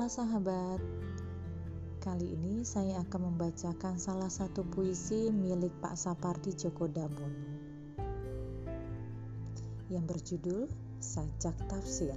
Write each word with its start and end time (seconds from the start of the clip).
Halo 0.00 0.08
sahabat, 0.08 0.80
kali 2.00 2.32
ini 2.32 2.64
saya 2.64 3.04
akan 3.04 3.36
membacakan 3.36 4.00
salah 4.00 4.32
satu 4.32 4.64
puisi 4.64 5.28
milik 5.28 5.76
Pak 5.76 5.92
Sapardi 5.92 6.56
Djoko 6.56 6.88
Damono 6.88 7.52
yang 9.92 10.08
berjudul 10.08 10.72
Sajak 11.04 11.52
Tafsir. 11.68 12.16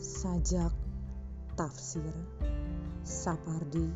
Sajak 0.00 0.72
Tafsir 1.52 2.16
Sapardi 3.04 3.92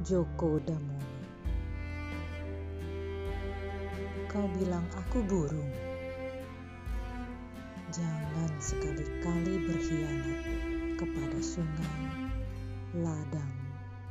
Djoko 0.00 0.64
Damono 0.64 1.12
Kau 4.32 4.48
bilang 4.56 4.88
aku 4.96 5.20
burung 5.28 5.93
Jangan 7.94 8.50
sekali-kali 8.58 9.70
berkhianat 9.70 10.42
kepada 10.98 11.38
sungai, 11.38 11.94
ladang, 12.90 13.54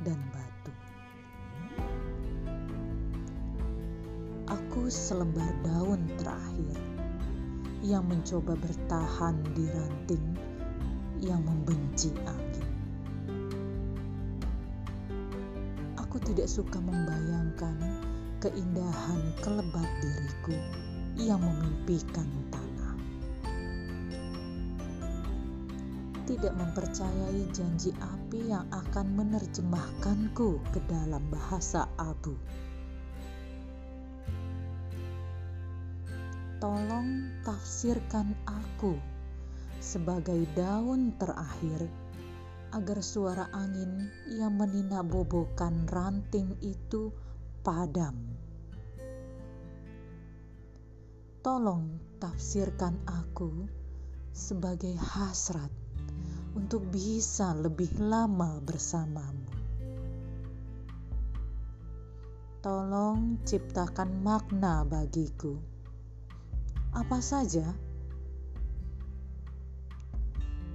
dan 0.00 0.16
batu. 0.32 0.72
Aku 4.48 4.88
selembar 4.88 5.52
daun 5.60 6.00
terakhir 6.16 6.80
yang 7.84 8.08
mencoba 8.08 8.56
bertahan 8.56 9.36
di 9.52 9.68
ranting 9.68 10.32
yang 11.20 11.44
membenci 11.44 12.08
angin. 12.24 12.68
Aku 16.00 16.16
tidak 16.24 16.48
suka 16.48 16.80
membayangkan 16.80 18.00
keindahan 18.40 19.20
kelebat 19.44 19.92
diriku 20.00 20.56
yang 21.20 21.44
memimpikan 21.44 22.24
tidak 26.24 26.56
mempercayai 26.56 27.52
janji 27.52 27.92
api 28.00 28.48
yang 28.48 28.64
akan 28.72 29.06
menerjemahkanku 29.12 30.56
ke 30.72 30.80
dalam 30.88 31.20
bahasa 31.28 31.84
abu. 32.00 32.32
Tolong 36.64 37.44
tafsirkan 37.44 38.32
aku 38.48 38.96
sebagai 39.84 40.48
daun 40.56 41.12
terakhir 41.20 41.84
agar 42.72 43.04
suara 43.04 43.52
angin 43.52 44.08
yang 44.32 44.56
meninabobokan 44.56 45.84
ranting 45.92 46.56
itu 46.64 47.12
padam. 47.60 48.16
Tolong 51.44 52.00
tafsirkan 52.16 52.96
aku 53.04 53.68
sebagai 54.32 54.96
hasrat 54.96 55.83
untuk 56.54 56.86
bisa 56.88 57.50
lebih 57.54 57.90
lama 57.98 58.62
bersamamu. 58.62 59.50
Tolong 62.62 63.44
ciptakan 63.44 64.24
makna 64.24 64.86
bagiku. 64.88 65.58
Apa 66.94 67.20
saja? 67.20 67.66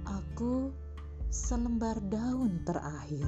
Aku 0.06 0.70
selembar 1.32 1.98
daun 2.06 2.62
terakhir 2.62 3.26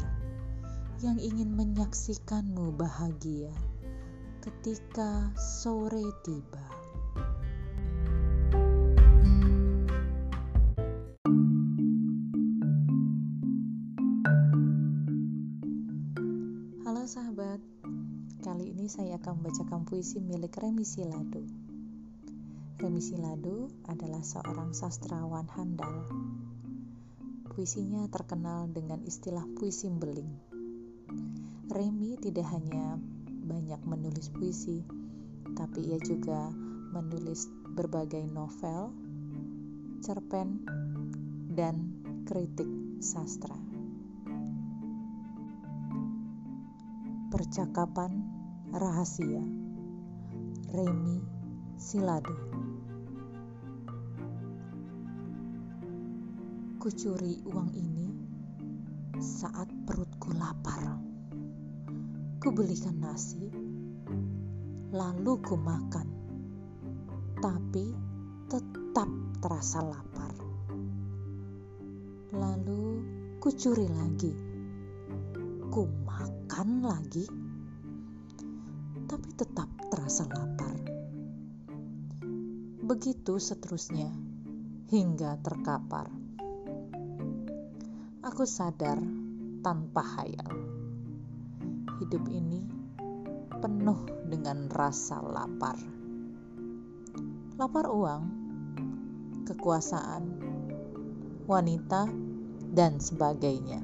yang 1.02 1.18
ingin 1.18 1.50
menyaksikanmu 1.50 2.78
bahagia 2.78 3.50
ketika 4.42 5.30
sore 5.34 6.06
tiba. 6.22 6.81
Saya 18.92 19.16
akan 19.16 19.40
membacakan 19.40 19.88
puisi 19.88 20.20
milik 20.20 20.52
Remi 20.60 20.84
Silado. 20.84 21.40
Remi 22.76 23.00
Silado 23.00 23.72
adalah 23.88 24.20
seorang 24.20 24.76
sastrawan 24.76 25.48
handal. 25.48 26.04
Puisinya 27.48 28.04
terkenal 28.12 28.68
dengan 28.68 29.00
istilah 29.08 29.48
puisi 29.56 29.88
beling. 29.88 30.28
Remi 31.72 32.20
tidak 32.20 32.44
hanya 32.52 33.00
banyak 33.24 33.80
menulis 33.88 34.28
puisi, 34.28 34.84
tapi 35.56 35.88
ia 35.88 35.96
juga 35.96 36.52
menulis 36.92 37.48
berbagai 37.72 38.28
novel, 38.28 38.92
cerpen, 40.04 40.68
dan 41.48 41.96
kritik 42.28 42.68
sastra. 43.00 43.56
Percakapan 47.32 48.41
Rahasia. 48.72 49.44
Remi 50.72 51.20
Silado 51.76 52.32
Kucuri 56.80 57.44
uang 57.52 57.68
ini 57.76 58.08
saat 59.20 59.68
perutku 59.84 60.32
lapar. 60.32 60.88
Kubelikan 62.40 62.96
nasi, 62.96 63.44
lalu 64.88 65.36
ku 65.44 65.60
makan, 65.60 66.08
tapi 67.44 67.92
tetap 68.48 69.12
terasa 69.44 69.84
lapar. 69.84 70.32
Lalu 72.32 73.04
kucuri 73.36 73.84
lagi, 73.84 74.32
ku 75.68 75.84
makan 76.08 76.12
makan 76.52 76.84
lagi, 76.84 77.24
tetap 79.36 79.68
terasa 79.88 80.28
lapar. 80.28 80.76
Begitu 82.82 83.40
seterusnya 83.40 84.12
hingga 84.92 85.40
terkapar. 85.40 86.12
Aku 88.22 88.44
sadar 88.44 89.00
tanpa 89.64 90.02
hayal, 90.04 90.52
hidup 92.02 92.24
ini 92.28 92.60
penuh 93.62 94.04
dengan 94.28 94.68
rasa 94.68 95.22
lapar. 95.24 95.80
Lapar 97.56 97.86
uang, 97.88 98.22
kekuasaan, 99.48 100.24
wanita, 101.48 102.10
dan 102.72 103.00
sebagainya. 103.00 103.80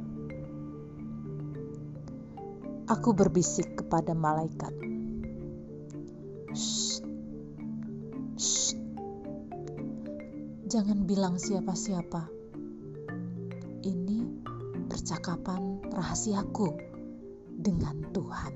Aku 2.88 3.12
berbisik 3.12 3.84
kepada 3.84 4.16
malaikat. 4.16 4.97
Jangan 10.68 11.08
bilang 11.08 11.40
siapa-siapa. 11.40 12.28
Ini 13.82 14.18
percakapan 14.90 15.80
rahasiaku 15.88 16.68
dengan 17.56 18.04
Tuhan. 18.12 18.52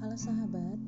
Halo 0.00 0.16
sahabat, 0.16 0.78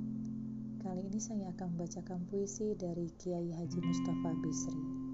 Kali 0.81 1.03
ini 1.06 1.21
saya 1.21 1.53
akan 1.53 1.77
membacakan 1.77 2.25
puisi 2.31 2.72
dari 2.78 3.12
Kiai 3.21 3.53
Haji 3.53 3.78
Mustafa 3.84 4.33
Bisri. 4.41 5.14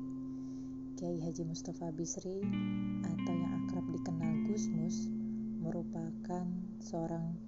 Kiai 1.00 1.16
Haji 1.16 1.48
Mustafa 1.48 1.88
Bisri 1.96 2.44
atau 3.00 3.32
yang 3.32 3.64
akrab 3.64 3.88
dikenal 3.88 4.44
Gusmus 4.44 5.08
merupakan 5.64 6.44
seorang 6.76 7.40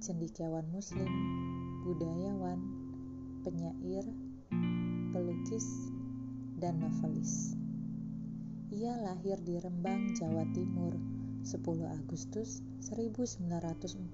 cendekiawan 0.00 0.64
muslim, 0.72 1.04
budayawan, 1.84 2.56
penyair, 3.44 4.08
pelukis, 5.12 5.92
dan 6.56 6.80
novelis. 6.80 7.52
Ia 8.72 8.96
lahir 9.04 9.36
di 9.44 9.60
Rembang, 9.60 10.16
Jawa 10.16 10.48
Timur 10.56 10.96
10 11.44 11.60
Agustus 11.92 12.64
1944 12.88 14.08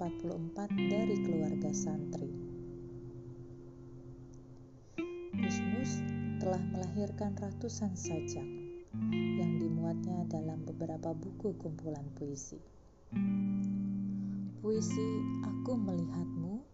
dari 0.91 1.17
keluarga 1.23 1.71
santri. 1.71 2.27
Gusmus 5.31 6.03
telah 6.43 6.63
melahirkan 6.75 7.39
ratusan 7.39 7.95
sajak 7.95 8.64
yang 9.13 9.59
dimuatnya 9.59 10.27
dalam 10.31 10.63
beberapa 10.63 11.13
buku 11.13 11.55
kumpulan 11.59 12.07
puisi. 12.15 12.59
Puisi 14.65 15.09
Aku 15.45 15.77
Melihatmu 15.77 16.65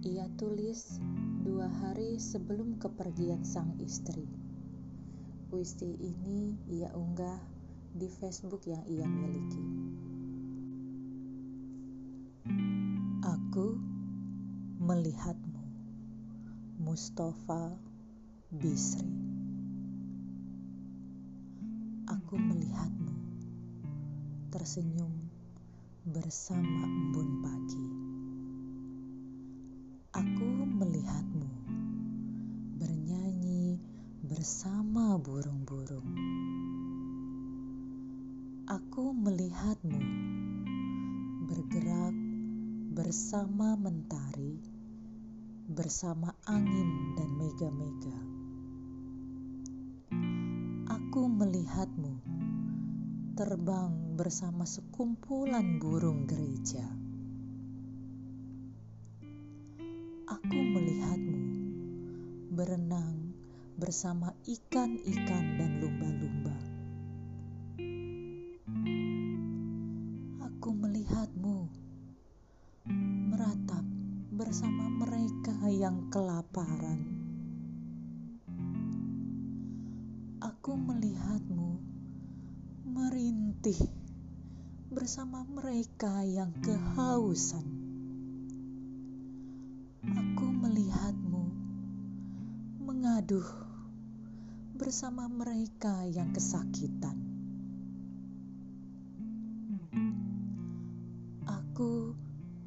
ia 0.00 0.24
tulis 0.40 0.96
dua 1.44 1.68
hari 1.68 2.16
sebelum 2.16 2.80
kepergian 2.80 3.44
sang 3.44 3.76
istri. 3.84 4.24
Puisi 5.52 5.92
ini 6.00 6.56
ia 6.72 6.88
unggah 6.96 7.36
di 7.92 8.08
Facebook 8.08 8.64
yang 8.64 8.80
ia 8.88 9.04
miliki. 9.04 9.60
Aku 13.28 13.76
melihatmu, 14.80 15.60
Mustafa 16.80 17.76
Bisri. 18.48 19.19
Aku 22.10 22.34
melihatmu 22.34 23.14
tersenyum 24.50 25.30
bersama 26.02 26.82
embun 26.82 27.38
pagi. 27.38 27.86
Aku 30.18 30.50
melihatmu 30.66 31.46
bernyanyi 32.82 33.78
bersama 34.26 35.22
burung-burung. 35.22 36.10
Aku 38.66 39.14
melihatmu 39.14 40.02
bergerak 41.46 42.14
bersama 42.90 43.78
mentari, 43.78 44.58
bersama 45.70 46.34
angin 46.50 47.14
dan 47.14 47.30
mega-mega. 47.38 48.39
Aku 51.10 51.26
melihatmu 51.26 52.22
terbang 53.34 54.14
bersama 54.14 54.62
sekumpulan 54.62 55.82
burung 55.82 56.22
gereja. 56.22 56.86
Aku 60.30 60.54
melihatmu 60.54 61.42
berenang 62.54 63.34
bersama 63.74 64.30
ikan-ikan 64.46 65.58
dan 65.58 65.82
lumba-lumba. 65.82 66.56
Aku 70.46 70.70
melihatmu 70.78 71.58
meratap 73.34 73.82
bersama 74.30 74.86
mereka 74.86 75.58
yang 75.74 76.06
kelaparan. 76.06 77.19
Aku 80.60 80.76
melihatmu 80.76 81.80
merintih 82.84 83.80
bersama 84.92 85.40
mereka 85.48 86.20
yang 86.20 86.52
kehausan. 86.60 87.64
Aku 90.04 90.46
melihatmu 90.52 91.44
mengaduh 92.76 93.48
bersama 94.76 95.32
mereka 95.32 96.04
yang 96.04 96.28
kesakitan. 96.36 97.16
Aku 101.48 102.12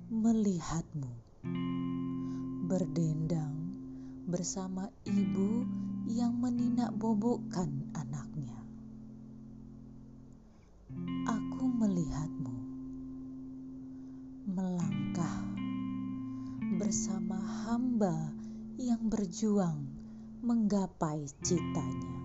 melihatmu 0.09 1.13
berdendang 2.65 3.53
bersama 4.25 4.89
ibu 5.05 5.82
yang 6.07 6.35
meninak 6.39 6.91
bobokkan 6.95 7.91
anaknya. 7.95 8.59
Aku 11.27 11.63
melihatmu 11.67 12.57
melangkah 14.51 15.47
bersama 16.75 17.39
hamba 17.67 18.35
yang 18.75 19.07
berjuang 19.07 19.87
menggapai 20.43 21.23
citanya. 21.39 22.22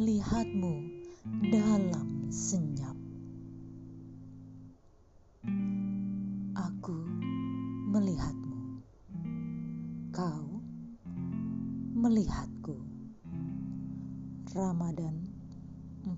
Melihatmu 0.00 0.88
dalam 1.52 2.32
senyap. 2.32 2.96
Aku 6.56 6.96
melihatmu. 7.92 8.80
Kau 10.08 10.64
melihatku. 12.00 12.80
Ramadan 14.56 15.20
14 16.08 16.16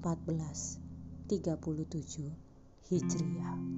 37 1.26 2.86
Hijriah. 2.86 3.71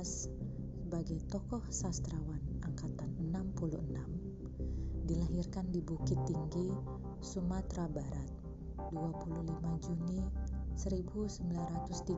Luas 0.00 0.32
sebagai 0.80 1.20
tokoh 1.28 1.60
sastrawan 1.68 2.40
angkatan 2.64 3.12
66, 3.20 3.84
dilahirkan 5.04 5.68
di 5.68 5.84
Bukit 5.84 6.16
Tinggi, 6.24 6.72
Sumatera 7.20 7.84
Barat, 7.84 8.32
25 8.96 9.44
Juni 9.84 10.24
1935 10.72 12.16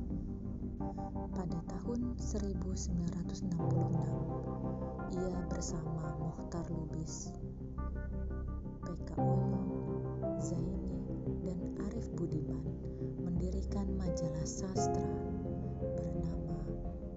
Pada 0.78 1.58
tahun 1.66 2.14
1966, 2.22 3.50
ia 5.10 5.38
bersama 5.50 6.14
Mohtar 6.22 6.62
Lubis, 6.70 7.34
PK 8.86 9.10
Oyo, 9.18 9.58
Zaini, 10.38 11.02
dan 11.42 11.58
Arif 11.82 12.06
Budiman 12.14 12.62
mendirikan 13.26 13.90
majalah 13.98 14.46
sastra 14.46 15.02
bernama 15.98 16.62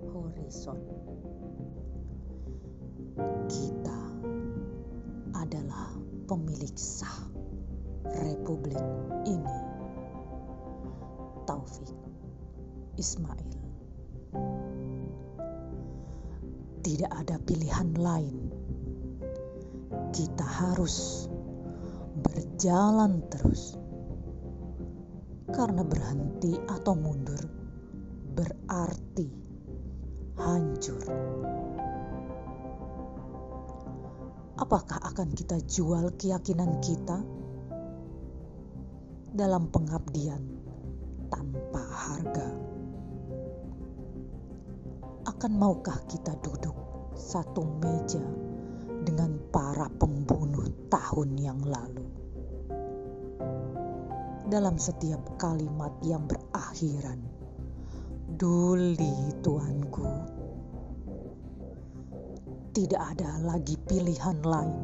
Horizon. 0.10 0.82
Kita 3.46 4.02
adalah 5.38 5.94
pemilik 6.26 6.74
sah 6.74 7.30
Republik 8.26 8.82
ini. 9.30 9.58
Taufik 11.46 12.11
Ismail. 13.02 13.50
Tidak 16.86 17.10
ada 17.10 17.42
pilihan 17.42 17.98
lain. 17.98 18.38
Kita 20.14 20.46
harus 20.46 21.26
berjalan 22.22 23.26
terus. 23.34 23.74
Karena 25.50 25.82
berhenti 25.82 26.54
atau 26.70 26.94
mundur 26.94 27.42
berarti 28.38 29.28
hancur. 30.38 31.02
Apakah 34.62 35.02
akan 35.10 35.34
kita 35.34 35.58
jual 35.66 36.14
keyakinan 36.22 36.78
kita 36.86 37.18
dalam 39.34 39.74
pengabdian 39.74 40.46
tanpa 41.34 41.82
harga? 41.82 42.71
Akan 45.42 45.58
maukah 45.58 45.98
kita 46.06 46.38
duduk 46.46 46.78
satu 47.18 47.66
meja 47.82 48.22
dengan 49.02 49.42
para 49.50 49.90
pembunuh 49.90 50.70
tahun 50.86 51.34
yang 51.34 51.58
lalu? 51.66 52.06
Dalam 54.46 54.78
setiap 54.78 55.42
kalimat 55.42 55.98
yang 56.06 56.30
berakhiran, 56.30 57.26
Duli 58.38 59.34
tuanku. 59.42 60.06
Tidak 62.78 63.02
ada 63.02 63.42
lagi 63.42 63.82
pilihan 63.82 64.46
lain. 64.46 64.82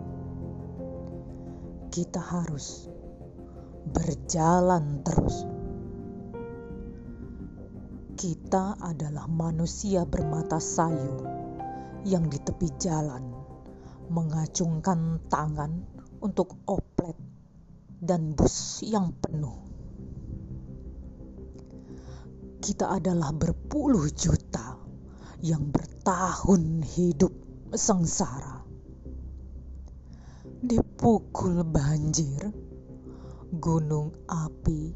Kita 1.93 2.17
harus 2.33 2.89
berjalan 3.93 5.05
terus. 5.05 5.56
Kita 8.47 8.79
adalah 8.79 9.27
manusia 9.27 10.07
bermata 10.07 10.55
sayu 10.55 11.19
yang 12.07 12.31
di 12.31 12.39
tepi 12.39 12.79
jalan 12.79 13.27
mengacungkan 14.07 15.19
tangan 15.27 15.83
untuk 16.23 16.55
oplet 16.63 17.19
dan 17.99 18.31
bus 18.31 18.87
yang 18.87 19.11
penuh 19.19 19.67
kita 22.63 22.99
adalah 23.03 23.35
berpuluh 23.35 24.07
juta 24.15 24.79
yang 25.43 25.67
bertahun 25.67 26.87
hidup 26.87 27.35
sengsara. 27.75 28.63
Dipukul 30.63 31.67
banjir, 31.67 32.47
gunung 33.59 34.15
api, 34.27 34.95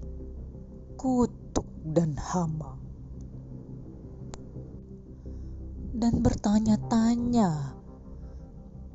kutuk 0.96 1.68
dan 1.84 2.16
hama. 2.16 2.81
Dan 6.02 6.26
bertanya-tanya, 6.26 7.78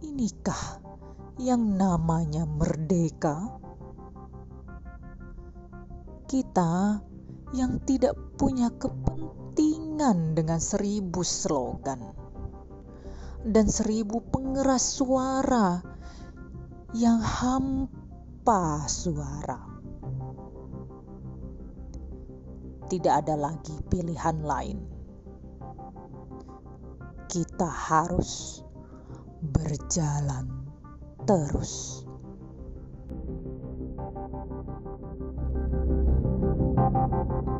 inikah 0.03 0.83
yang 1.39 1.79
namanya 1.79 2.43
merdeka? 2.51 3.63
Kita 6.27 6.99
yang 7.55 7.79
tidak 7.87 8.19
punya 8.35 8.75
kepentingan 8.75 10.35
dengan 10.35 10.59
seribu 10.59 11.23
slogan 11.23 12.03
dan 13.47 13.71
seribu 13.71 14.19
pengeras 14.27 14.99
suara 14.99 15.79
yang 16.91 17.23
hampa 17.23 18.83
suara. 18.91 19.63
Tidak 22.91 23.15
ada 23.15 23.39
lagi 23.39 23.79
pilihan 23.87 24.43
lain 24.43 24.96
kita 27.57 27.73
harus 27.73 28.61
berjalan 29.57 30.45
terus. 31.25 32.05
thank 36.77 37.49
you 37.49 37.56